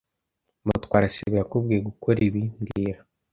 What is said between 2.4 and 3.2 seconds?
mbwira